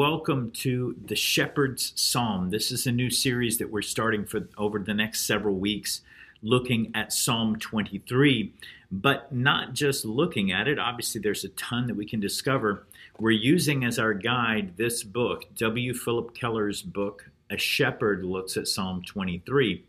welcome 0.00 0.50
to 0.50 0.96
the 1.04 1.14
Shepherd's 1.14 1.92
Psalm. 1.94 2.48
This 2.48 2.72
is 2.72 2.86
a 2.86 2.90
new 2.90 3.10
series 3.10 3.58
that 3.58 3.70
we're 3.70 3.82
starting 3.82 4.24
for 4.24 4.48
over 4.56 4.78
the 4.78 4.94
next 4.94 5.26
several 5.26 5.56
weeks, 5.56 6.00
looking 6.40 6.90
at 6.94 7.12
Psalm 7.12 7.58
23, 7.58 8.54
but 8.90 9.30
not 9.30 9.74
just 9.74 10.06
looking 10.06 10.52
at 10.52 10.66
it. 10.66 10.78
Obviously, 10.78 11.20
there's 11.20 11.44
a 11.44 11.50
ton 11.50 11.86
that 11.86 11.96
we 11.96 12.06
can 12.06 12.18
discover. 12.18 12.86
We're 13.18 13.32
using 13.32 13.84
as 13.84 13.98
our 13.98 14.14
guide 14.14 14.78
this 14.78 15.02
book, 15.02 15.44
W. 15.56 15.92
Philip 15.92 16.34
Keller's 16.34 16.80
book, 16.80 17.28
A 17.50 17.58
Shepherd 17.58 18.24
Looks 18.24 18.56
at 18.56 18.68
Psalm 18.68 19.02
23. 19.02 19.84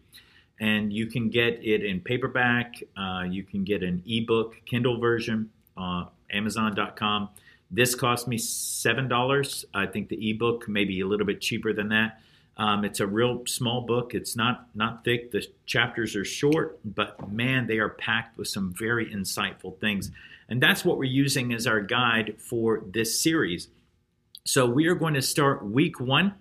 And 0.60 0.92
you 0.92 1.06
can 1.06 1.30
get 1.30 1.64
it 1.64 1.86
in 1.86 2.02
paperback, 2.02 2.84
uh, 2.98 3.24
you 3.30 3.44
can 3.44 3.64
get 3.64 3.82
an 3.82 4.04
ebook, 4.06 4.58
Kindle 4.66 5.00
version, 5.00 5.52
uh, 5.78 6.08
Amazon.com 6.34 7.30
this 7.72 7.96
cost 7.96 8.28
me 8.28 8.38
seven 8.38 9.08
dollars. 9.08 9.66
I 9.74 9.86
think 9.86 10.10
the 10.10 10.30
ebook 10.30 10.68
maybe 10.68 11.00
a 11.00 11.08
little 11.08 11.26
bit 11.26 11.42
cheaper 11.42 11.74
than 11.74 11.90
that. 11.90 12.20
Um, 12.58 12.84
it's 12.84 13.00
a 13.00 13.08
real 13.08 13.46
small 13.48 13.82
book. 13.82 14.14
It's 14.14 14.36
not 14.36 14.68
not 14.76 15.04
thick. 15.04 15.32
The 15.32 15.46
chapters 15.66 16.16
are 16.16 16.26
short, 16.26 16.80
but 16.84 17.32
man, 17.32 17.68
they 17.68 17.80
are 17.80 17.90
packed 17.90 18.38
with 18.38 18.50
some 18.50 18.74
very 18.78 19.08
insightful 19.08 19.80
things. 19.80 20.12
And 20.50 20.62
that's 20.62 20.84
what 20.84 20.98
we're 20.98 21.06
using 21.06 21.54
as 21.54 21.66
our 21.66 21.80
guide 21.80 22.36
for 22.38 22.84
this 22.86 23.20
series. 23.20 23.70
So 24.44 24.66
we 24.66 24.88
are 24.88 24.96
going 24.96 25.14
to 25.14 25.22
start 25.22 25.66
week 25.66 26.00
one, 26.00 26.34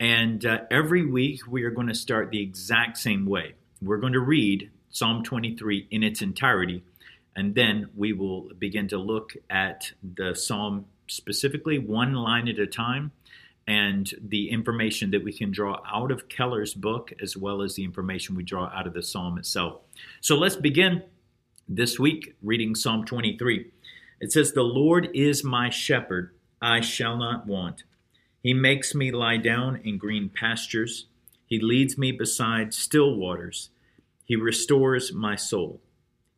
and 0.00 0.44
uh, 0.46 0.60
every 0.70 1.04
week 1.04 1.40
we 1.46 1.64
are 1.64 1.70
going 1.70 1.88
to 1.88 1.94
start 1.94 2.30
the 2.30 2.40
exact 2.40 2.96
same 2.96 3.26
way. 3.26 3.54
We're 3.82 3.98
going 3.98 4.14
to 4.14 4.20
read 4.20 4.70
Psalm 4.90 5.22
23 5.22 5.88
in 5.90 6.02
its 6.02 6.22
entirety 6.22 6.82
and 7.34 7.54
then 7.54 7.88
we 7.96 8.12
will 8.12 8.50
begin 8.58 8.88
to 8.88 8.98
look 8.98 9.34
at 9.48 9.92
the 10.02 10.34
psalm 10.34 10.86
specifically, 11.08 11.78
one 11.78 12.14
line 12.14 12.48
at 12.48 12.58
a 12.58 12.66
time, 12.66 13.12
and 13.66 14.12
the 14.20 14.50
information 14.50 15.10
that 15.12 15.22
we 15.22 15.32
can 15.32 15.50
draw 15.50 15.80
out 15.90 16.10
of 16.10 16.28
Keller's 16.28 16.74
book, 16.74 17.12
as 17.22 17.36
well 17.36 17.62
as 17.62 17.74
the 17.74 17.84
information 17.84 18.34
we 18.34 18.42
draw 18.42 18.66
out 18.74 18.86
of 18.86 18.92
the 18.92 19.02
psalm 19.02 19.38
itself. 19.38 19.80
So 20.20 20.36
let's 20.36 20.56
begin 20.56 21.02
this 21.68 21.98
week 21.98 22.34
reading 22.42 22.74
Psalm 22.74 23.04
23. 23.04 23.70
It 24.20 24.32
says, 24.32 24.52
The 24.52 24.62
Lord 24.62 25.08
is 25.14 25.44
my 25.44 25.70
shepherd, 25.70 26.34
I 26.60 26.80
shall 26.80 27.16
not 27.16 27.46
want. 27.46 27.84
He 28.42 28.52
makes 28.52 28.94
me 28.94 29.12
lie 29.12 29.36
down 29.36 29.80
in 29.84 29.98
green 29.98 30.28
pastures. 30.28 31.06
He 31.46 31.60
leads 31.60 31.96
me 31.96 32.12
beside 32.12 32.74
still 32.74 33.14
waters. 33.14 33.70
He 34.24 34.36
restores 34.36 35.12
my 35.12 35.36
soul. 35.36 35.80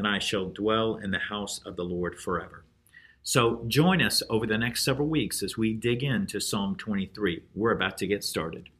and 0.00 0.08
I 0.08 0.18
shall 0.18 0.46
dwell 0.46 0.96
in 0.96 1.10
the 1.10 1.18
house 1.18 1.60
of 1.66 1.76
the 1.76 1.84
Lord 1.84 2.18
forever. 2.18 2.64
So 3.22 3.66
join 3.68 4.00
us 4.00 4.22
over 4.30 4.46
the 4.46 4.56
next 4.56 4.82
several 4.82 5.08
weeks 5.08 5.42
as 5.42 5.58
we 5.58 5.74
dig 5.74 6.02
into 6.02 6.40
Psalm 6.40 6.74
23. 6.74 7.42
We're 7.54 7.72
about 7.72 7.98
to 7.98 8.06
get 8.06 8.24
started. 8.24 8.70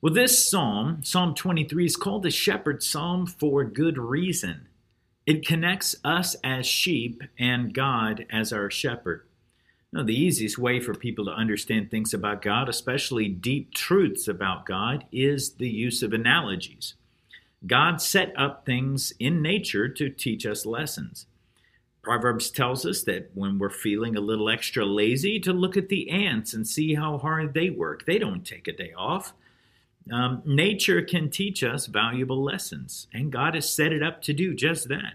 Well, 0.00 0.14
this 0.14 0.48
psalm, 0.48 1.02
Psalm 1.02 1.34
23, 1.34 1.84
is 1.84 1.96
called 1.96 2.22
the 2.22 2.30
Shepherd 2.30 2.82
Psalm 2.82 3.26
for 3.26 3.62
good 3.64 3.98
reason. 3.98 4.66
It 5.26 5.46
connects 5.46 5.94
us 6.02 6.36
as 6.42 6.64
sheep 6.64 7.22
and 7.38 7.74
God 7.74 8.24
as 8.30 8.54
our 8.54 8.70
shepherd. 8.70 9.26
Now, 9.92 10.04
the 10.04 10.18
easiest 10.18 10.56
way 10.56 10.80
for 10.80 10.94
people 10.94 11.26
to 11.26 11.32
understand 11.32 11.90
things 11.90 12.14
about 12.14 12.40
God, 12.40 12.70
especially 12.70 13.28
deep 13.28 13.74
truths 13.74 14.26
about 14.26 14.64
God, 14.64 15.04
is 15.12 15.56
the 15.56 15.68
use 15.68 16.02
of 16.02 16.14
analogies. 16.14 16.94
God 17.66 18.00
set 18.00 18.32
up 18.38 18.64
things 18.64 19.12
in 19.18 19.42
nature 19.42 19.88
to 19.88 20.08
teach 20.08 20.46
us 20.46 20.64
lessons. 20.64 21.26
Proverbs 22.02 22.50
tells 22.50 22.86
us 22.86 23.02
that 23.02 23.30
when 23.34 23.58
we're 23.58 23.68
feeling 23.68 24.16
a 24.16 24.20
little 24.20 24.48
extra 24.48 24.86
lazy, 24.86 25.38
to 25.40 25.52
look 25.52 25.76
at 25.76 25.90
the 25.90 26.08
ants 26.08 26.54
and 26.54 26.66
see 26.66 26.94
how 26.94 27.18
hard 27.18 27.52
they 27.52 27.68
work. 27.68 28.06
They 28.06 28.18
don't 28.18 28.46
take 28.46 28.66
a 28.66 28.72
day 28.72 28.92
off. 28.96 29.34
Um, 30.10 30.42
nature 30.46 31.02
can 31.02 31.30
teach 31.30 31.62
us 31.62 31.86
valuable 31.86 32.42
lessons, 32.42 33.06
and 33.12 33.30
God 33.30 33.54
has 33.54 33.70
set 33.70 33.92
it 33.92 34.02
up 34.02 34.22
to 34.22 34.32
do 34.32 34.54
just 34.54 34.88
that. 34.88 35.14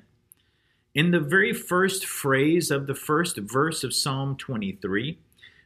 In 0.94 1.12
the 1.12 1.19
very 1.19 1.53
first 1.53 2.06
phrase 2.06 2.69
of 2.69 2.85
the 2.85 2.95
first 2.95 3.38
verse 3.38 3.83
of 3.83 3.94
Psalm 3.94 4.38
23, 4.38 5.17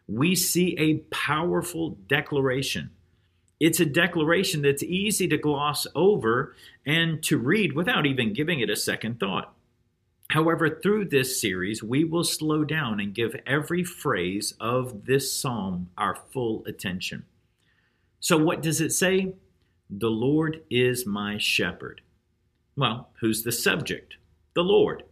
we 0.08 0.36
see 0.36 0.76
a 0.80 1.00
powerful 1.14 1.98
declaration 2.08 2.90
it's 3.60 3.80
a 3.80 3.86
declaration 3.86 4.62
that's 4.62 4.84
easy 4.84 5.28
to 5.28 5.38
gloss 5.38 5.86
over 5.94 6.56
and 6.86 7.22
to 7.24 7.38
read 7.38 7.74
without 7.74 8.06
even 8.06 8.34
giving 8.34 8.60
it 8.62 8.70
a 8.70 8.76
second 8.76 9.20
thought. 9.20 9.54
However, 10.30 10.70
through 10.70 11.06
this 11.06 11.42
series, 11.42 11.84
we 11.84 12.04
will 12.04 12.24
slow 12.24 12.64
down 12.64 13.00
and 13.00 13.14
give 13.14 13.36
every 13.48 13.84
phrase 13.84 14.54
of 14.60 15.06
this 15.06 15.34
psalm 15.34 15.90
our 15.98 16.16
full 16.32 16.64
attention. 16.66 17.26
So, 18.20 18.38
what 18.38 18.62
does 18.62 18.80
it 18.80 18.92
say? 18.92 19.34
The 19.90 20.10
Lord 20.10 20.62
is 20.70 21.06
my 21.08 21.38
shepherd. 21.40 22.02
Well, 22.76 23.10
who's 23.20 23.42
the 23.42 23.52
subject? 23.52 24.16
The 24.54 24.64
Lord, 24.64 25.04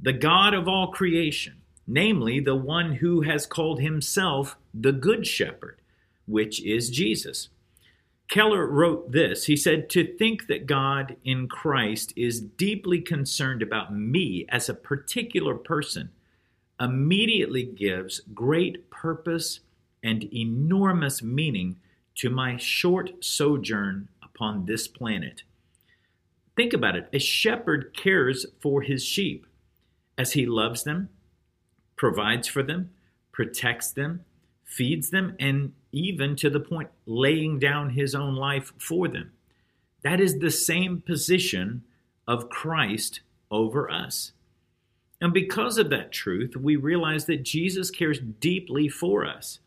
the 0.00 0.14
God 0.14 0.54
of 0.54 0.66
all 0.66 0.88
creation, 0.88 1.60
namely 1.86 2.40
the 2.40 2.56
one 2.56 2.94
who 2.94 3.20
has 3.20 3.46
called 3.46 3.80
himself 3.80 4.56
the 4.72 4.92
Good 4.92 5.26
Shepherd, 5.26 5.80
which 6.26 6.62
is 6.62 6.90
Jesus. 6.90 7.50
Keller 8.28 8.66
wrote 8.66 9.12
this. 9.12 9.44
He 9.44 9.56
said, 9.56 9.88
To 9.90 10.16
think 10.16 10.46
that 10.46 10.66
God 10.66 11.16
in 11.24 11.46
Christ 11.48 12.12
is 12.16 12.40
deeply 12.40 13.00
concerned 13.00 13.62
about 13.62 13.94
me 13.94 14.46
as 14.48 14.68
a 14.68 14.74
particular 14.74 15.54
person 15.54 16.10
immediately 16.80 17.64
gives 17.64 18.20
great 18.34 18.90
purpose 18.90 19.60
and 20.02 20.24
enormous 20.34 21.22
meaning 21.22 21.76
to 22.16 22.30
my 22.30 22.56
short 22.56 23.24
sojourn 23.24 24.08
upon 24.22 24.66
this 24.66 24.88
planet. 24.88 25.42
Think 26.56 26.72
about 26.72 26.96
it. 26.96 27.08
A 27.12 27.18
shepherd 27.18 27.96
cares 27.96 28.46
for 28.60 28.82
his 28.82 29.04
sheep 29.04 29.46
as 30.16 30.32
he 30.32 30.46
loves 30.46 30.84
them, 30.84 31.08
provides 31.96 32.46
for 32.46 32.62
them, 32.62 32.90
protects 33.32 33.90
them, 33.90 34.24
feeds 34.64 35.10
them, 35.10 35.34
and 35.40 35.72
even 35.94 36.34
to 36.34 36.50
the 36.50 36.60
point 36.60 36.90
laying 37.06 37.58
down 37.58 37.90
his 37.90 38.14
own 38.14 38.34
life 38.34 38.72
for 38.78 39.06
them. 39.06 39.32
That 40.02 40.20
is 40.20 40.38
the 40.38 40.50
same 40.50 41.00
position 41.00 41.84
of 42.26 42.50
Christ 42.50 43.20
over 43.50 43.90
us. 43.90 44.32
And 45.20 45.32
because 45.32 45.78
of 45.78 45.90
that 45.90 46.12
truth, 46.12 46.56
we 46.56 46.76
realize 46.76 47.26
that 47.26 47.44
Jesus 47.44 47.90
cares 47.90 48.18
deeply 48.18 48.88
for 48.88 49.24
us. 49.24 49.60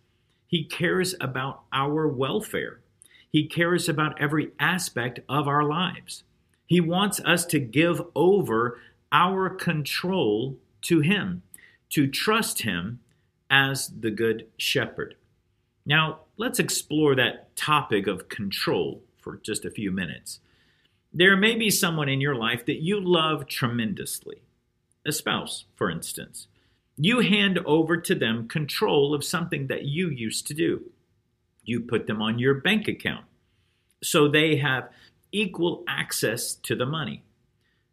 He 0.45 0.65
cares 0.65 1.15
about 1.21 1.61
our 1.71 2.07
welfare. 2.07 2.81
He 3.31 3.47
cares 3.47 3.87
about 3.87 4.19
every 4.21 4.51
aspect 4.59 5.21
of 5.29 5.47
our 5.47 5.63
lives. 5.63 6.23
He 6.65 6.81
wants 6.81 7.21
us 7.21 7.45
to 7.47 7.59
give 7.59 8.01
over 8.15 8.79
our 9.11 9.49
control 9.49 10.57
to 10.83 10.99
Him, 10.99 11.41
to 11.91 12.07
trust 12.07 12.63
Him 12.63 12.99
as 13.49 13.91
the 13.99 14.11
Good 14.11 14.47
Shepherd. 14.57 15.15
Now, 15.87 16.19
let's 16.35 16.59
explore 16.59 17.15
that 17.15 17.55
topic 17.55 18.07
of 18.07 18.27
control 18.27 19.03
for 19.21 19.37
just 19.37 19.63
a 19.63 19.71
few 19.71 19.89
minutes. 19.89 20.41
There 21.13 21.37
may 21.37 21.55
be 21.55 21.69
someone 21.69 22.09
in 22.09 22.19
your 22.19 22.35
life 22.35 22.65
that 22.65 22.81
you 22.81 22.99
love 22.99 23.47
tremendously, 23.47 24.41
a 25.05 25.13
spouse, 25.13 25.63
for 25.77 25.89
instance. 25.89 26.47
You 26.97 27.21
hand 27.21 27.59
over 27.59 27.95
to 27.95 28.13
them 28.13 28.49
control 28.49 29.13
of 29.13 29.23
something 29.23 29.67
that 29.67 29.85
you 29.85 30.09
used 30.09 30.45
to 30.47 30.53
do. 30.53 30.91
You 31.63 31.79
put 31.79 32.05
them 32.05 32.21
on 32.21 32.37
your 32.37 32.55
bank 32.55 32.89
account 32.89 33.23
so 34.03 34.27
they 34.27 34.57
have 34.57 34.89
equal 35.31 35.85
access 35.87 36.53
to 36.53 36.75
the 36.75 36.85
money. 36.85 37.23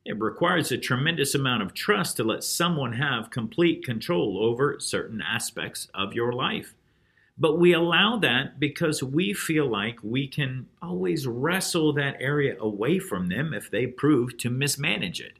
It 0.05 0.21
requires 0.21 0.73
a 0.73 0.79
tremendous 0.79 1.33
amount 1.37 1.63
of 1.63 1.75
trust 1.75 2.17
to 2.17 2.25
let 2.25 2.43
someone 2.43 2.95
have 2.95 3.31
complete 3.31 3.85
control 3.85 4.39
over 4.43 4.81
certain 4.81 5.23
aspects 5.23 5.87
of 5.95 6.13
your 6.13 6.33
life. 6.33 6.75
But 7.37 7.59
we 7.59 7.73
allow 7.73 8.17
that 8.19 8.61
because 8.61 9.03
we 9.03 9.33
feel 9.35 9.67
like 9.67 9.99
we 10.03 10.29
can 10.29 10.69
always 10.81 11.27
wrestle 11.27 11.93
that 11.95 12.17
area 12.21 12.57
away 12.61 13.01
from 13.01 13.29
them 13.29 13.53
if 13.53 13.71
they 13.71 13.87
prove 13.87 14.39
to 14.39 14.51
mismanage 14.51 15.21
it. 15.21 15.39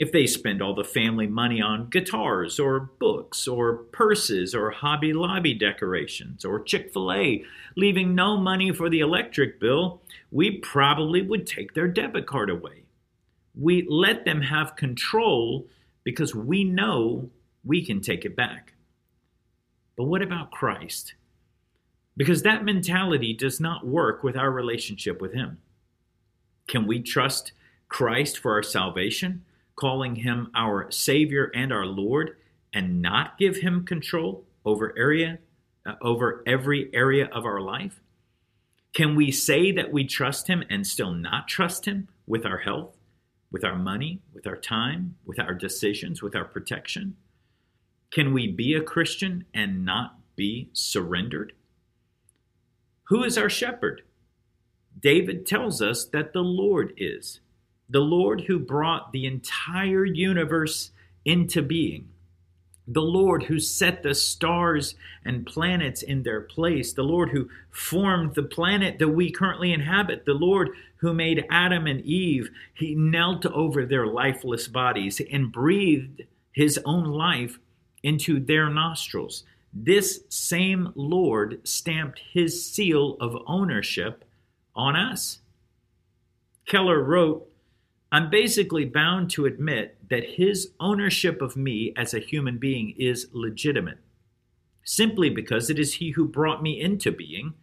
if 0.00 0.10
they 0.12 0.26
spend 0.26 0.62
all 0.62 0.74
the 0.74 0.82
family 0.82 1.26
money 1.26 1.60
on 1.60 1.90
guitars 1.90 2.58
or 2.58 2.80
books 2.98 3.46
or 3.46 3.74
purses 3.92 4.54
or 4.54 4.70
Hobby 4.70 5.12
Lobby 5.12 5.52
decorations 5.52 6.42
or 6.42 6.62
Chick 6.62 6.90
fil 6.90 7.12
A, 7.12 7.44
leaving 7.76 8.14
no 8.14 8.38
money 8.38 8.72
for 8.72 8.88
the 8.88 9.00
electric 9.00 9.60
bill, 9.60 10.00
we 10.30 10.52
probably 10.52 11.20
would 11.20 11.46
take 11.46 11.74
their 11.74 11.86
debit 11.86 12.26
card 12.26 12.48
away. 12.48 12.84
We 13.54 13.86
let 13.90 14.24
them 14.24 14.40
have 14.40 14.74
control 14.74 15.66
because 16.02 16.34
we 16.34 16.64
know 16.64 17.28
we 17.62 17.84
can 17.84 18.00
take 18.00 18.24
it 18.24 18.34
back. 18.34 18.72
But 20.00 20.06
what 20.06 20.22
about 20.22 20.50
Christ? 20.50 21.12
Because 22.16 22.42
that 22.42 22.64
mentality 22.64 23.34
does 23.34 23.60
not 23.60 23.86
work 23.86 24.24
with 24.24 24.34
our 24.34 24.50
relationship 24.50 25.20
with 25.20 25.34
Him. 25.34 25.58
Can 26.66 26.86
we 26.86 27.02
trust 27.02 27.52
Christ 27.90 28.38
for 28.38 28.54
our 28.54 28.62
salvation? 28.62 29.44
calling 29.76 30.14
him 30.14 30.50
our 30.54 30.90
Savior 30.90 31.50
and 31.54 31.70
our 31.72 31.86
Lord 31.86 32.36
and 32.72 33.02
not 33.02 33.38
give 33.38 33.56
him 33.56 33.84
control 33.84 34.44
over 34.64 34.96
area 34.96 35.38
uh, 35.86 35.94
over 36.02 36.42
every 36.46 36.90
area 36.94 37.28
of 37.32 37.44
our 37.44 37.60
life? 37.60 38.00
Can 38.92 39.14
we 39.14 39.30
say 39.30 39.72
that 39.72 39.92
we 39.92 40.04
trust 40.04 40.48
him 40.48 40.62
and 40.68 40.86
still 40.86 41.12
not 41.12 41.48
trust 41.48 41.86
him 41.86 42.08
with 42.26 42.44
our 42.44 42.58
health, 42.58 42.96
with 43.50 43.64
our 43.64 43.76
money, 43.76 44.20
with 44.34 44.46
our 44.46 44.56
time, 44.56 45.16
with 45.24 45.38
our 45.38 45.54
decisions, 45.54 46.22
with 46.22 46.36
our 46.36 46.44
protection? 46.44 47.16
Can 48.10 48.32
we 48.32 48.48
be 48.48 48.74
a 48.74 48.82
Christian 48.82 49.44
and 49.54 49.84
not 49.84 50.18
be 50.34 50.68
surrendered? 50.72 51.52
Who 53.04 53.22
is 53.22 53.38
our 53.38 53.50
shepherd? 53.50 54.02
David 54.98 55.46
tells 55.46 55.80
us 55.80 56.04
that 56.06 56.32
the 56.32 56.42
Lord 56.42 56.92
is 56.96 57.40
the 57.88 58.00
Lord 58.00 58.42
who 58.42 58.58
brought 58.58 59.10
the 59.10 59.26
entire 59.26 60.04
universe 60.04 60.92
into 61.24 61.60
being, 61.60 62.08
the 62.86 63.02
Lord 63.02 63.44
who 63.44 63.58
set 63.58 64.04
the 64.04 64.14
stars 64.14 64.94
and 65.24 65.44
planets 65.44 66.02
in 66.02 66.22
their 66.22 66.40
place, 66.40 66.92
the 66.92 67.02
Lord 67.02 67.30
who 67.30 67.48
formed 67.70 68.34
the 68.34 68.44
planet 68.44 69.00
that 69.00 69.08
we 69.08 69.30
currently 69.30 69.72
inhabit, 69.72 70.24
the 70.24 70.34
Lord 70.34 70.70
who 70.98 71.12
made 71.12 71.46
Adam 71.50 71.88
and 71.88 72.00
Eve, 72.02 72.50
he 72.72 72.94
knelt 72.94 73.44
over 73.46 73.84
their 73.84 74.06
lifeless 74.06 74.68
bodies 74.68 75.20
and 75.32 75.50
breathed 75.50 76.22
his 76.52 76.78
own 76.84 77.04
life 77.04 77.58
into 78.02 78.40
their 78.40 78.68
nostrils. 78.70 79.44
This 79.72 80.24
same 80.28 80.92
Lord 80.94 81.60
stamped 81.64 82.20
his 82.32 82.64
seal 82.64 83.16
of 83.20 83.36
ownership 83.46 84.24
on 84.74 84.96
us. 84.96 85.40
Keller 86.66 87.02
wrote, 87.02 87.46
I'm 88.12 88.28
basically 88.28 88.84
bound 88.84 89.30
to 89.30 89.46
admit 89.46 89.96
that 90.08 90.30
his 90.30 90.72
ownership 90.80 91.40
of 91.40 91.56
me 91.56 91.92
as 91.96 92.12
a 92.12 92.18
human 92.18 92.58
being 92.58 92.94
is 92.98 93.28
legitimate, 93.32 93.98
simply 94.82 95.30
because 95.30 95.70
it 95.70 95.78
is 95.78 95.94
he 95.94 96.10
who 96.10 96.26
brought 96.26 96.62
me 96.62 96.80
into 96.80 97.12
being, 97.12 97.54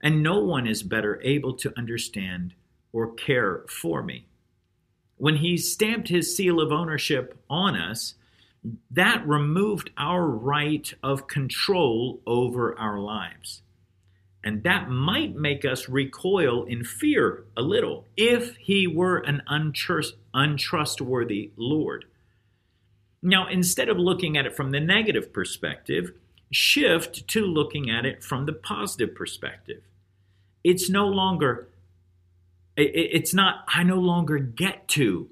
and 0.00 0.22
no 0.22 0.38
one 0.38 0.68
is 0.68 0.84
better 0.84 1.20
able 1.24 1.54
to 1.54 1.76
understand 1.76 2.54
or 2.92 3.12
care 3.14 3.64
for 3.68 4.02
me. 4.02 4.26
When 5.16 5.36
he 5.36 5.56
stamped 5.56 6.08
his 6.08 6.36
seal 6.36 6.60
of 6.60 6.70
ownership 6.70 7.36
on 7.50 7.74
us, 7.74 8.14
that 8.90 9.26
removed 9.26 9.90
our 9.96 10.26
right 10.26 10.92
of 11.02 11.26
control 11.26 12.20
over 12.26 12.78
our 12.78 12.98
lives. 12.98 13.62
And 14.44 14.62
that 14.62 14.88
might 14.88 15.34
make 15.34 15.64
us 15.64 15.88
recoil 15.88 16.64
in 16.64 16.84
fear 16.84 17.44
a 17.56 17.62
little 17.62 18.04
if 18.16 18.56
he 18.56 18.86
were 18.86 19.18
an 19.18 19.42
untrust, 19.48 20.12
untrustworthy 20.32 21.50
Lord. 21.56 22.04
Now, 23.20 23.48
instead 23.48 23.88
of 23.88 23.98
looking 23.98 24.36
at 24.36 24.46
it 24.46 24.54
from 24.54 24.70
the 24.70 24.80
negative 24.80 25.32
perspective, 25.32 26.12
shift 26.50 27.26
to 27.28 27.44
looking 27.44 27.90
at 27.90 28.06
it 28.06 28.22
from 28.22 28.46
the 28.46 28.52
positive 28.52 29.14
perspective. 29.14 29.82
It's 30.64 30.88
no 30.88 31.08
longer, 31.08 31.68
it's 32.76 33.34
not, 33.34 33.64
I 33.68 33.82
no 33.82 33.98
longer 33.98 34.38
get 34.38 34.88
to, 34.88 35.28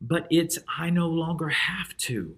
but 0.00 0.26
it's, 0.30 0.58
I 0.78 0.90
no 0.90 1.08
longer 1.08 1.48
have 1.48 1.96
to. 1.98 2.36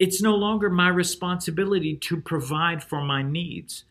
It's 0.00 0.22
no 0.22 0.34
longer 0.34 0.70
my 0.70 0.88
responsibility 0.88 1.94
to 1.94 2.22
provide 2.22 2.82
for 2.82 3.04
my 3.04 3.22
needs. 3.22 3.84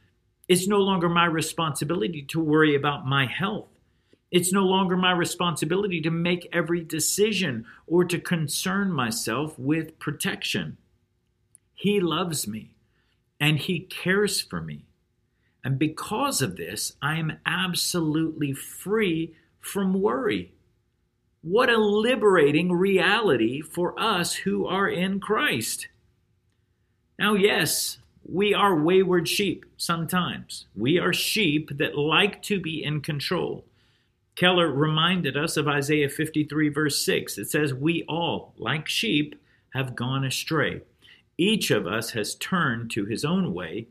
It's 0.48 0.68
no 0.68 0.80
longer 0.80 1.08
my 1.08 1.26
responsibility 1.26 2.24
to 2.30 2.40
worry 2.40 2.74
about 2.76 3.06
my 3.06 3.28
health. 3.28 3.68
It's 4.32 4.52
no 4.52 4.64
longer 4.64 4.98
my 4.98 5.12
responsibility 5.12 6.02
to 6.02 6.10
make 6.10 6.50
every 6.52 6.84
decision 6.84 7.68
or 7.86 8.06
to 8.06 8.20
concern 8.20 8.92
myself 8.92 9.60
with 9.60 10.00
protection. 10.00 10.78
He 11.76 12.00
loves 12.00 12.48
me 12.48 12.74
and 13.40 13.60
He 13.60 13.82
cares 13.82 14.42
for 14.42 14.62
me. 14.62 14.86
And 15.64 15.78
because 15.78 16.42
of 16.42 16.56
this, 16.58 16.94
I 17.04 17.20
am 17.20 17.38
absolutely 17.46 18.54
free 18.54 19.36
from 19.60 20.02
worry. 20.02 20.54
What 21.44 21.70
a 21.70 21.78
liberating 21.78 22.72
reality 22.72 23.62
for 23.62 23.94
us 24.00 24.34
who 24.34 24.66
are 24.66 24.90
in 24.90 25.20
Christ. 25.20 25.88
Now, 27.20 27.34
yes, 27.34 27.98
we 28.26 28.54
are 28.54 28.82
wayward 28.82 29.28
sheep 29.28 29.66
sometimes. 29.76 30.68
We 30.74 30.98
are 30.98 31.12
sheep 31.12 31.78
that 31.78 31.98
like 31.98 32.42
to 32.44 32.62
be 32.62 32.82
in 32.82 33.02
control. 33.02 33.66
Keller 34.36 34.72
reminded 34.72 35.36
us 35.36 35.58
of 35.58 35.68
Isaiah 35.68 36.08
53, 36.08 36.70
verse 36.70 37.04
6. 37.04 37.38
It 37.38 37.52
says, 37.52 37.74
We 37.74 38.06
all, 38.08 38.54
like 38.58 38.88
sheep, 38.88 39.36
have 39.74 39.98
gone 39.98 40.24
astray. 40.24 40.80
Each 41.38 41.72
of 41.72 41.86
us 41.86 42.12
has 42.12 42.36
turned 42.36 42.90
to 42.92 43.04
his 43.04 43.26
own 43.26 43.54
way, 43.54 43.88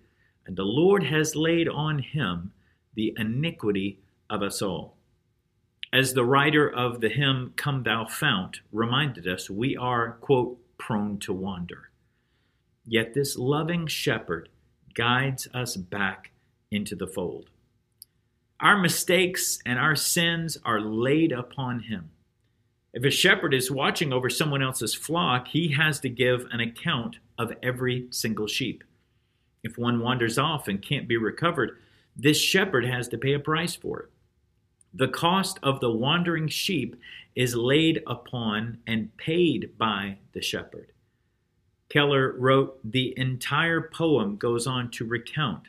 and 0.47 0.57
the 0.57 0.65
Lord 0.65 1.05
has 1.05 1.37
laid 1.37 1.69
on 1.69 1.99
him 1.99 2.53
the 2.95 3.13
iniquity 3.19 3.99
of 4.31 4.43
us 4.43 4.63
all. 4.63 4.97
As 5.93 6.15
the 6.15 6.25
writer 6.25 6.67
of 6.67 7.03
the 7.03 7.11
hymn, 7.11 7.53
Come 7.57 7.83
Thou 7.83 8.07
Fount, 8.07 8.61
reminded 8.73 9.29
us, 9.29 9.51
we 9.51 9.77
are, 9.77 10.13
quote, 10.13 10.59
prone 10.79 11.19
to 11.19 11.35
wander. 11.35 11.91
Yet 12.91 13.13
this 13.13 13.37
loving 13.37 13.87
shepherd 13.87 14.49
guides 14.95 15.47
us 15.53 15.77
back 15.77 16.31
into 16.71 16.97
the 16.97 17.07
fold. 17.07 17.51
Our 18.61 18.79
mistakes 18.79 19.59
and 19.67 19.79
our 19.79 19.95
sins 19.95 20.57
are 20.65 20.81
laid 20.81 21.31
upon 21.31 21.81
him. 21.81 22.11
If 22.95 23.05
a 23.05 23.11
shepherd 23.11 23.53
is 23.53 23.71
watching 23.71 24.11
over 24.11 24.31
someone 24.31 24.63
else's 24.63 24.95
flock, 24.95 25.49
he 25.49 25.73
has 25.73 26.01
to 26.01 26.09
give 26.09 26.47
an 26.51 26.61
account 26.61 27.19
of 27.39 27.53
every 27.63 28.07
single 28.11 28.47
sheep. 28.47 28.83
If 29.63 29.77
one 29.77 30.01
wanders 30.01 30.39
off 30.39 30.67
and 30.67 30.81
can't 30.81 31.07
be 31.07 31.19
recovered, 31.19 31.77
this 32.17 32.41
shepherd 32.41 32.87
has 32.87 33.07
to 33.09 33.19
pay 33.19 33.35
a 33.35 33.39
price 33.39 33.77
for 33.77 34.01
it. 34.01 34.11
The 34.95 35.09
cost 35.09 35.59
of 35.63 35.81
the 35.81 35.93
wandering 35.93 36.49
sheep 36.49 36.97
is 37.37 37.55
laid 37.55 38.03
upon 38.07 38.79
and 38.87 39.15
paid 39.19 39.77
by 39.77 40.17
the 40.33 40.41
shepherd. 40.41 40.93
Keller 41.89 42.35
wrote, 42.37 42.79
The 42.85 43.15
entire 43.17 43.81
poem 43.81 44.37
goes 44.37 44.67
on 44.67 44.91
to 44.93 45.07
recount 45.07 45.65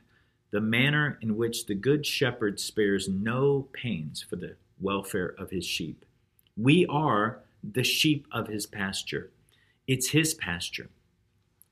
the 0.51 0.61
manner 0.61 1.17
in 1.21 1.37
which 1.37 1.65
the 1.65 1.75
Good 1.75 2.05
Shepherd 2.05 2.59
spares 2.59 3.07
no 3.07 3.67
pains 3.73 4.21
for 4.21 4.35
the 4.35 4.55
welfare 4.79 5.33
of 5.37 5.51
his 5.51 5.65
sheep. 5.65 6.05
We 6.57 6.85
are 6.87 7.41
the 7.63 7.83
sheep 7.83 8.27
of 8.31 8.47
his 8.47 8.65
pasture. 8.65 9.31
It's 9.87 10.09
his 10.09 10.33
pasture 10.33 10.89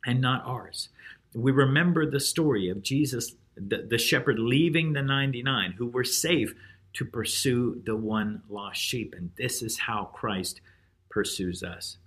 and 0.05 0.21
not 0.21 0.45
ours. 0.45 0.89
We 1.33 1.51
remember 1.51 2.09
the 2.09 2.19
story 2.19 2.69
of 2.69 2.83
Jesus, 2.83 3.35
the, 3.55 3.85
the 3.89 3.97
shepherd 3.97 4.39
leaving 4.39 4.93
the 4.93 5.01
99 5.01 5.73
who 5.73 5.87
were 5.87 6.03
safe 6.03 6.53
to 6.93 7.05
pursue 7.05 7.81
the 7.85 7.95
one 7.95 8.41
lost 8.49 8.81
sheep. 8.81 9.13
And 9.15 9.31
this 9.37 9.61
is 9.61 9.79
how 9.79 10.05
Christ 10.05 10.61
pursues 11.09 11.63
us. 11.63 11.97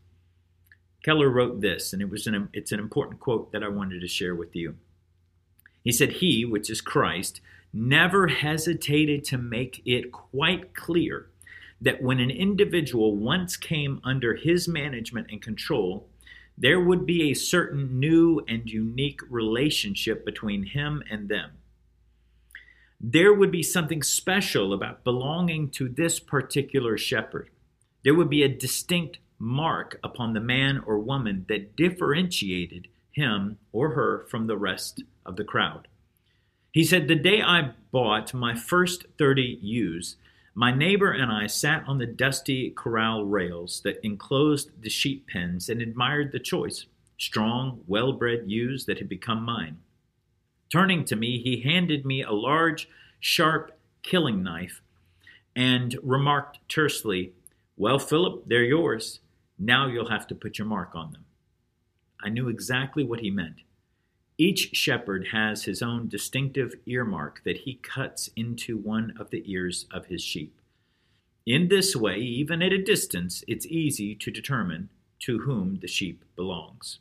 Keller 1.03 1.31
wrote 1.31 1.61
this, 1.61 1.93
and 1.93 2.03
it 2.03 2.11
was 2.11 2.27
an, 2.27 2.49
it's 2.53 2.73
an 2.73 2.81
important 2.81 3.21
quote 3.21 3.53
that 3.53 3.63
I 3.63 3.69
wanted 3.69 4.01
to 4.01 4.09
share 4.09 4.35
with 4.35 4.55
you. 4.55 4.77
He 5.83 5.93
said, 5.93 6.15
He, 6.15 6.45
which 6.45 6.69
is 6.69 6.81
Christ, 6.81 7.41
never 7.73 8.29
hesitated 8.29 9.25
to 9.25 9.39
make 9.39 9.81
it 9.85 10.13
quite 10.13 10.75
clear 10.75 11.27
that 11.81 12.03
when 12.03 12.21
an 12.21 12.31
individual 12.31 13.17
once 13.17 13.57
came 13.57 14.01
under 14.05 14.35
his 14.35 14.69
management 14.69 15.29
and 15.31 15.41
control, 15.41 16.07
there 16.59 16.81
would 16.81 17.07
be 17.07 17.31
a 17.31 17.35
certain 17.35 17.99
new 17.99 18.45
and 18.47 18.69
unique 18.69 19.21
relationship 19.31 20.27
between 20.27 20.65
him 20.65 21.03
and 21.11 21.31
them. 21.31 21.53
There 23.01 23.33
would 23.33 23.51
be 23.51 23.63
something 23.63 24.03
special 24.03 24.75
about 24.75 25.05
belonging 25.05 25.71
to 25.71 25.89
this 25.89 26.21
particular 26.21 26.99
shepherd. 26.99 27.49
There 28.05 28.15
would 28.15 28.29
be 28.29 28.43
a 28.43 28.49
distinct 28.49 29.19
mark 29.41 29.99
upon 30.05 30.35
the 30.35 30.41
man 30.41 30.83
or 30.87 30.99
woman 30.99 31.47
that 31.49 31.75
differentiated 31.75 32.87
him 33.11 33.59
or 33.73 33.95
her 33.95 34.27
from 34.29 34.47
the 34.47 34.59
rest 34.59 35.03
of 35.27 35.37
the 35.37 35.45
crowd. 35.45 35.89
He 36.73 36.85
said, 36.85 37.09
The 37.09 37.17
day 37.17 37.43
I 37.43 37.73
bought 37.91 38.33
my 38.35 38.55
first 38.55 39.07
30 39.19 39.59
ewes, 39.63 40.17
My 40.55 40.73
neighbor 40.73 41.11
and 41.11 41.33
I 41.33 41.47
sat 41.47 41.85
on 41.89 41.99
the 41.99 42.07
dusty 42.07 42.71
corral 42.71 43.25
rails 43.25 43.81
that 43.83 44.05
enclosed 44.05 44.71
the 44.81 44.91
sheep 44.91 45.27
pens 45.27 45.69
and 45.69 45.81
admired 45.81 46.31
the 46.31 46.39
choice, 46.39 46.87
strong, 47.19 47.81
well 47.87 48.13
bred 48.13 48.45
ewes 48.47 48.85
that 48.85 48.99
had 48.99 49.09
become 49.09 49.43
mine. 49.43 49.79
Turning 50.71 51.05
to 51.07 51.17
me, 51.17 51.43
he 51.43 51.63
handed 51.63 52.07
me 52.07 52.23
a 52.23 52.31
large, 52.31 52.89
sharp 53.19 53.77
killing 54.03 54.43
knife 54.43 54.81
and 55.57 55.99
remarked 56.03 56.61
tersely, 56.69 57.33
Well, 57.77 57.99
Philip, 57.99 58.45
they're 58.47 58.63
yours. 58.63 59.21
Now 59.63 59.87
you'll 59.87 60.09
have 60.09 60.27
to 60.29 60.35
put 60.35 60.57
your 60.57 60.67
mark 60.67 60.95
on 60.95 61.13
them. 61.13 61.27
I 62.23 62.31
knew 62.31 62.49
exactly 62.49 63.05
what 63.05 63.21
he 63.21 63.31
meant. 63.31 63.57
Each 64.39 64.75
shepherd 64.75 65.29
has 65.33 65.65
his 65.65 65.83
own 65.83 66.09
distinctive 66.09 66.75
earmark 66.87 67.43
that 67.45 67.59
he 67.59 67.75
cuts 67.75 68.31
into 68.37 68.79
one 68.79 69.13
of 69.21 69.29
the 69.29 69.43
ears 69.45 69.87
of 69.93 70.07
his 70.07 70.23
sheep. 70.23 70.59
In 71.45 71.69
this 71.69 71.95
way, 71.95 72.17
even 72.17 72.63
at 72.63 72.73
a 72.73 72.83
distance, 72.83 73.45
it's 73.47 73.67
easy 73.67 74.15
to 74.15 74.31
determine 74.31 74.89
to 75.21 75.41
whom 75.41 75.79
the 75.81 75.89
sheep 75.89 76.25
belongs. 76.37 77.01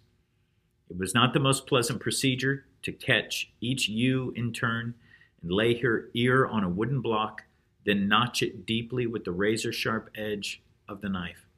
It 0.89 0.97
was 0.97 1.13
not 1.13 1.33
the 1.33 1.39
most 1.39 1.65
pleasant 1.65 2.01
procedure 2.01 2.65
to 2.81 2.91
catch 2.91 3.53
each 3.61 3.87
ewe 3.87 4.33
in 4.35 4.51
turn 4.51 4.95
and 5.41 5.51
lay 5.51 5.79
her 5.79 6.09
ear 6.13 6.45
on 6.45 6.65
a 6.65 6.69
wooden 6.69 6.99
block, 6.99 7.43
then 7.85 8.09
notch 8.09 8.43
it 8.43 8.65
deeply 8.65 9.07
with 9.07 9.23
the 9.23 9.31
razor 9.31 9.71
sharp 9.71 10.09
edge 10.13 10.61
of 10.89 10.99
the 10.99 11.09
knife. 11.09 11.48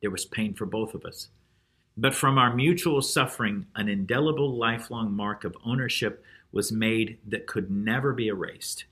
There 0.00 0.10
was 0.10 0.24
pain 0.24 0.54
for 0.54 0.66
both 0.66 0.94
of 0.94 1.04
us. 1.04 1.28
But 1.96 2.14
from 2.14 2.38
our 2.38 2.54
mutual 2.54 3.02
suffering, 3.02 3.66
an 3.74 3.88
indelible 3.88 4.56
lifelong 4.56 5.12
mark 5.12 5.42
of 5.42 5.56
ownership 5.64 6.22
was 6.52 6.70
made 6.70 7.18
that 7.26 7.46
could 7.46 7.70
never 7.70 8.12
be 8.12 8.28
erased. 8.28 8.84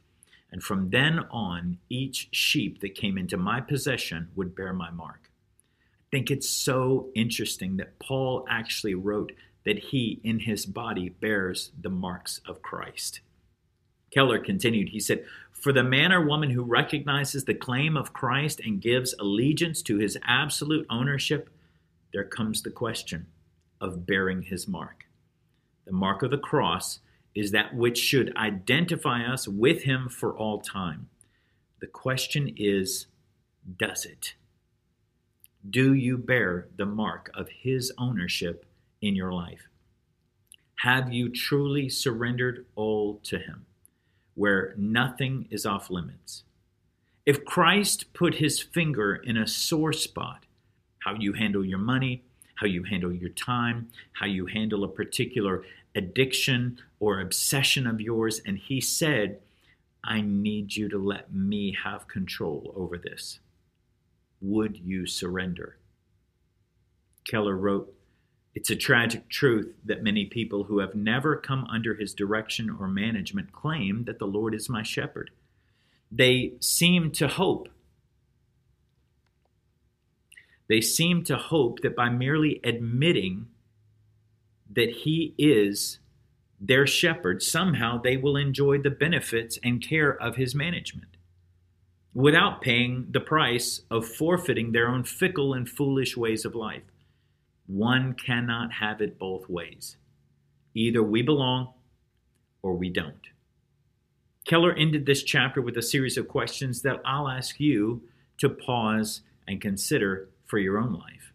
And 0.50 0.62
from 0.62 0.90
then 0.90 1.20
on, 1.30 1.78
each 1.88 2.28
sheep 2.32 2.80
that 2.80 2.94
came 2.94 3.16
into 3.16 3.36
my 3.36 3.60
possession 3.60 4.28
would 4.34 4.54
bear 4.54 4.72
my 4.72 4.90
mark. 4.90 5.30
I 5.80 6.06
think 6.10 6.30
it's 6.30 6.48
so 6.48 7.08
interesting 7.14 7.76
that 7.76 7.98
Paul 7.98 8.44
actually 8.48 8.94
wrote 8.94 9.32
that 9.64 9.78
he, 9.78 10.20
in 10.22 10.40
his 10.40 10.64
body, 10.66 11.08
bears 11.08 11.72
the 11.80 11.90
marks 11.90 12.40
of 12.46 12.62
Christ. 12.62 13.20
Keller 14.10 14.38
continued, 14.38 14.90
he 14.90 15.00
said, 15.00 15.24
For 15.52 15.72
the 15.72 15.84
man 15.84 16.12
or 16.12 16.24
woman 16.24 16.50
who 16.50 16.62
recognizes 16.62 17.44
the 17.44 17.54
claim 17.54 17.96
of 17.96 18.12
Christ 18.12 18.60
and 18.60 18.80
gives 18.80 19.14
allegiance 19.18 19.82
to 19.82 19.98
his 19.98 20.16
absolute 20.24 20.86
ownership 20.88 21.50
there 22.12 22.24
comes 22.24 22.62
the 22.62 22.70
question 22.70 23.26
of 23.80 24.06
bearing 24.06 24.42
his 24.42 24.66
mark. 24.66 25.04
The 25.84 25.92
mark 25.92 26.22
of 26.22 26.30
the 26.30 26.38
cross 26.38 27.00
is 27.34 27.50
that 27.50 27.74
which 27.74 27.98
should 27.98 28.34
identify 28.36 29.22
us 29.22 29.46
with 29.46 29.82
him 29.82 30.08
for 30.08 30.34
all 30.34 30.60
time. 30.60 31.10
The 31.80 31.86
question 31.86 32.54
is, 32.56 33.06
does 33.78 34.06
it? 34.06 34.34
Do 35.68 35.92
you 35.92 36.16
bear 36.16 36.68
the 36.76 36.86
mark 36.86 37.30
of 37.34 37.48
his 37.50 37.92
ownership 37.98 38.64
in 39.02 39.14
your 39.14 39.32
life? 39.32 39.68
Have 40.76 41.12
you 41.12 41.28
truly 41.28 41.88
surrendered 41.88 42.64
all 42.76 43.20
to 43.24 43.38
him, 43.38 43.66
where 44.36 44.74
nothing 44.76 45.48
is 45.50 45.66
off 45.66 45.90
limits? 45.90 46.44
If 47.24 47.44
Christ 47.44 48.12
put 48.12 48.36
his 48.36 48.60
finger 48.60 49.16
in 49.16 49.36
a 49.36 49.48
sore 49.48 49.92
spot, 49.92 50.44
how 51.00 51.14
you 51.14 51.32
handle 51.32 51.64
your 51.64 51.78
money, 51.78 52.22
how 52.54 52.66
you 52.66 52.84
handle 52.84 53.12
your 53.12 53.30
time, 53.30 53.88
how 54.12 54.26
you 54.26 54.46
handle 54.46 54.84
a 54.84 54.88
particular 54.88 55.64
addiction 55.96 56.78
or 57.00 57.20
obsession 57.20 57.86
of 57.86 58.00
yours. 58.00 58.40
And 58.46 58.58
he 58.58 58.80
said, 58.80 59.40
I 60.04 60.20
need 60.20 60.76
you 60.76 60.88
to 60.88 60.98
let 60.98 61.34
me 61.34 61.76
have 61.82 62.06
control 62.06 62.72
over 62.76 62.96
this. 62.96 63.40
Would 64.40 64.78
you 64.78 65.06
surrender? 65.06 65.78
Keller 67.28 67.56
wrote, 67.56 67.92
It's 68.56 68.70
a 68.70 68.74
tragic 68.74 69.28
truth 69.28 69.72
that 69.84 70.02
many 70.02 70.24
people 70.24 70.64
who 70.64 70.78
have 70.78 70.94
never 70.94 71.36
come 71.36 71.66
under 71.70 71.94
his 71.94 72.14
direction 72.14 72.74
or 72.80 72.88
management 72.88 73.52
claim 73.52 74.04
that 74.04 74.18
the 74.18 74.26
Lord 74.26 74.54
is 74.54 74.70
my 74.70 74.82
shepherd. 74.82 75.30
They 76.10 76.54
seem 76.60 77.12
to 77.12 77.28
hope 77.28 77.68
they 80.68 80.80
seem 80.80 81.22
to 81.24 81.36
hope 81.36 81.80
that 81.82 81.94
by 81.94 82.08
merely 82.08 82.60
admitting 82.64 83.46
that 84.72 84.90
he 84.90 85.34
is 85.38 86.00
their 86.60 86.86
shepherd, 86.86 87.42
somehow 87.42 88.00
they 88.00 88.16
will 88.16 88.36
enjoy 88.36 88.78
the 88.78 88.90
benefits 88.90 89.58
and 89.62 89.86
care 89.86 90.10
of 90.20 90.36
his 90.36 90.54
management 90.54 91.16
without 92.14 92.62
paying 92.62 93.06
the 93.10 93.20
price 93.20 93.82
of 93.90 94.08
forfeiting 94.08 94.72
their 94.72 94.88
own 94.88 95.04
fickle 95.04 95.52
and 95.52 95.68
foolish 95.68 96.16
ways 96.16 96.44
of 96.44 96.54
life. 96.54 96.82
One 97.66 98.14
cannot 98.14 98.72
have 98.72 99.00
it 99.00 99.18
both 99.18 99.48
ways. 99.48 99.96
Either 100.74 101.02
we 101.02 101.22
belong 101.22 101.72
or 102.62 102.74
we 102.74 102.90
don't. 102.90 103.28
Keller 104.44 104.72
ended 104.74 105.06
this 105.06 105.24
chapter 105.24 105.60
with 105.60 105.76
a 105.76 105.82
series 105.82 106.16
of 106.16 106.28
questions 106.28 106.82
that 106.82 107.00
I'll 107.04 107.28
ask 107.28 107.58
you 107.58 108.02
to 108.38 108.48
pause 108.48 109.22
and 109.48 109.60
consider 109.60 110.28
for 110.44 110.58
your 110.58 110.78
own 110.78 110.92
life. 110.92 111.32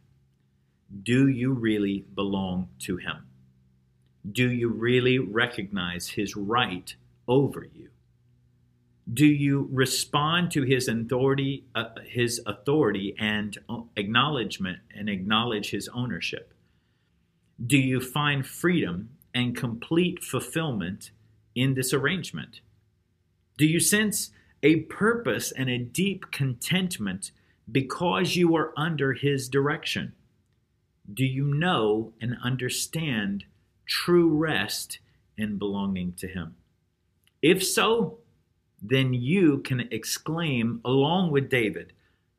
Do 1.03 1.27
you 1.27 1.51
really 1.51 2.05
belong 2.15 2.69
to 2.79 2.97
Him? 2.97 3.27
Do 4.31 4.49
you 4.49 4.69
really 4.69 5.19
recognize 5.19 6.07
His 6.07 6.35
right 6.37 6.93
over 7.27 7.67
you? 7.73 7.89
Do 9.11 9.25
you 9.25 9.67
respond 9.71 10.51
to 10.51 10.63
His 10.63 10.87
authority, 10.87 11.65
uh, 11.75 11.85
His 12.05 12.41
authority 12.45 13.15
and 13.19 13.57
acknowledgement, 13.95 14.79
and 14.95 15.09
acknowledge 15.09 15.71
His 15.71 15.89
ownership? 15.89 16.53
Do 17.63 17.77
you 17.77 17.99
find 17.99 18.45
freedom 18.45 19.09
and 19.33 19.55
complete 19.55 20.23
fulfillment 20.23 21.11
in 21.55 21.73
this 21.73 21.93
arrangement? 21.93 22.61
Do 23.57 23.65
you 23.65 23.79
sense 23.79 24.31
a 24.63 24.77
purpose 24.81 25.51
and 25.51 25.69
a 25.69 25.77
deep 25.77 26.31
contentment 26.31 27.31
because 27.71 28.35
you 28.35 28.55
are 28.55 28.73
under 28.77 29.13
his 29.13 29.49
direction? 29.49 30.13
Do 31.11 31.25
you 31.25 31.45
know 31.45 32.13
and 32.21 32.37
understand 32.43 33.45
true 33.85 34.29
rest 34.29 34.99
in 35.37 35.57
belonging 35.57 36.13
to 36.13 36.27
him? 36.27 36.55
If 37.41 37.63
so, 37.63 38.19
then 38.81 39.13
you 39.13 39.59
can 39.59 39.87
exclaim 39.91 40.81
along 40.83 41.31
with 41.31 41.49
David, 41.49 41.93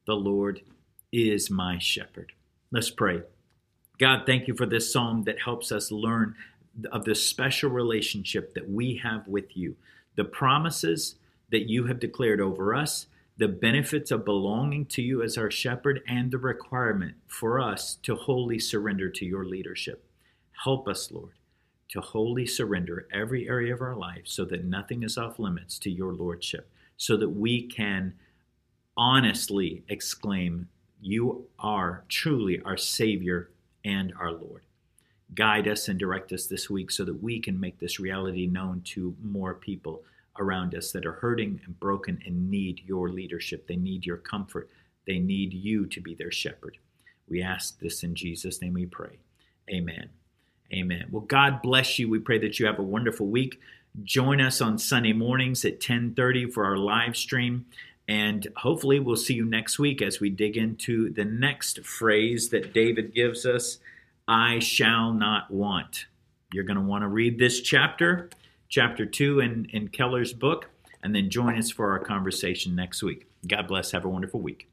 The 0.07 0.15
Lord 0.15 0.61
is 1.13 1.51
my 1.51 1.79
shepherd. 1.79 2.33
Let's 2.71 2.91
pray. 2.91 3.23
God, 3.99 4.23
thank 4.27 4.49
you 4.49 4.55
for 4.55 4.67
this 4.67 4.93
psalm 4.93 5.25
that 5.25 5.43
helps 5.43 5.71
us 5.71 5.93
learn 5.93 6.35
of 6.91 7.05
the 7.05 7.15
special 7.15 7.71
relationship 7.71 8.55
that 8.55 8.69
we 8.69 8.97
have 9.03 9.29
with 9.29 9.57
you, 9.57 9.77
the 10.17 10.25
promises 10.25 11.17
that 11.51 11.69
you 11.69 11.85
have 11.85 12.01
declared 12.01 12.41
over 12.41 12.75
us, 12.75 13.07
the 13.37 13.49
benefits 13.49 14.11
of 14.11 14.25
belonging 14.25 14.87
to 14.87 15.03
you 15.03 15.23
as 15.23 15.37
our 15.37 15.51
shepherd, 15.51 16.01
and 16.09 16.31
the 16.31 16.39
requirement 16.39 17.15
for 17.27 17.61
us 17.61 17.97
to 18.03 18.15
wholly 18.15 18.59
surrender 18.59 19.09
to 19.11 19.25
your 19.25 19.45
leadership. 19.45 20.05
Help 20.65 20.89
us, 20.89 21.11
Lord, 21.13 21.33
to 21.93 22.01
wholly 22.01 22.47
surrender 22.47 23.07
every 23.13 23.47
area 23.47 23.75
of 23.75 23.83
our 23.83 23.95
life 23.95 24.23
so 24.25 24.47
that 24.47 24.65
nothing 24.65 25.03
is 25.03 25.19
off 25.19 25.39
limits 25.39 25.79
to 25.79 25.91
your 25.91 26.15
lordship, 26.15 26.71
so 26.97 27.19
that 27.19 27.29
we 27.29 27.67
can 27.67 28.15
honestly 28.97 29.85
exclaim, 29.89 30.69
You 31.03 31.49
are 31.59 32.05
truly 32.09 32.63
our 32.65 32.79
Savior 32.79 33.51
and 33.85 34.15
our 34.19 34.33
Lord. 34.33 34.63
Guide 35.35 35.69
us 35.69 35.89
and 35.89 35.99
direct 35.99 36.33
us 36.33 36.47
this 36.47 36.71
week 36.71 36.91
so 36.91 37.05
that 37.05 37.23
we 37.23 37.39
can 37.39 37.61
make 37.61 37.79
this 37.79 38.01
reality 38.01 38.47
known 38.47 38.81
to 38.87 39.15
more 39.23 39.53
people 39.53 40.03
around 40.39 40.75
us 40.75 40.93
that 40.93 41.05
are 41.05 41.13
hurting 41.13 41.61
and 41.67 41.79
broken 41.79 42.23
and 42.25 42.51
need 42.51 42.81
your 42.87 43.11
leadership. 43.11 43.67
They 43.67 43.77
need 43.77 44.07
your 44.07 44.17
comfort. 44.17 44.71
They 45.07 45.19
need 45.19 45.53
you 45.53 45.85
to 45.87 46.01
be 46.01 46.15
their 46.15 46.33
shepherd. 46.33 46.79
We 47.29 47.43
ask 47.43 47.79
this 47.81 48.03
in 48.03 48.15
Jesus' 48.15 48.63
name 48.63 48.73
we 48.73 48.87
pray. 48.87 49.19
Amen. 49.71 50.09
Amen. 50.73 51.07
Well, 51.11 51.23
God 51.23 51.61
bless 51.63 51.99
you. 51.99 52.09
We 52.09 52.19
pray 52.19 52.39
that 52.39 52.59
you 52.59 52.67
have 52.67 52.79
a 52.79 52.83
wonderful 52.83 53.27
week. 53.27 53.61
Join 54.03 54.41
us 54.41 54.61
on 54.61 54.79
Sunday 54.79 55.13
mornings 55.13 55.65
at 55.65 55.81
10:30 55.81 56.51
for 56.51 56.65
our 56.65 56.77
live 56.77 57.17
stream. 57.17 57.67
And 58.09 58.49
hopefully, 58.57 58.99
we'll 58.99 59.17
see 59.17 59.35
you 59.35 59.45
next 59.45 59.79
week 59.79 60.03
as 60.03 60.19
we 60.19 60.31
dig 60.31 60.57
into 60.57 61.11
the 61.11 61.25
next 61.25 61.85
phrase 61.85 62.49
that 62.49 62.73
David 62.73 63.15
gives 63.15 63.47
us 63.47 63.79
I 64.27 64.59
shall 64.61 65.13
not 65.13 65.51
want. 65.51 66.07
You're 66.53 66.65
going 66.65 66.77
to 66.77 66.83
want 66.83 67.03
to 67.03 67.09
read 67.09 67.39
this 67.39 67.61
chapter 67.61 68.31
chapter 68.69 69.05
2 69.05 69.41
in, 69.41 69.67
in 69.67 69.89
Keller's 69.89 70.33
book, 70.33 70.71
and 71.03 71.15
then 71.15 71.29
join 71.29 71.59
us 71.59 71.71
for 71.71 71.91
our 71.91 71.99
conversation 71.99 72.75
next 72.75 73.03
week. 73.03 73.27
God 73.47 73.69
bless. 73.69 73.91
Have 73.91 74.07
a 74.07 74.09
wonderful 74.09 74.41
week. 74.41 74.72